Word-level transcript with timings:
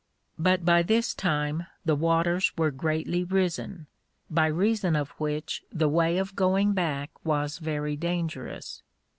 _But 0.43 0.65
by 0.65 0.81
this 0.81 1.13
time 1.13 1.67
the 1.85 1.93
waters 1.95 2.51
were 2.57 2.71
greatly 2.71 3.23
risen; 3.23 3.85
by 4.31 4.47
reason 4.47 4.95
of 4.95 5.11
which 5.19 5.63
the 5.71 5.87
way 5.89 6.17
of 6.17 6.35
going 6.35 6.73
back 6.73 7.11
was 7.23 7.59
very 7.59 7.95
dangerous. 7.95 8.81